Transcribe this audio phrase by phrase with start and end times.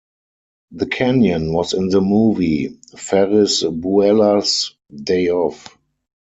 [0.71, 5.77] The canyon was in the movie "Ferris Bueller's Day Off".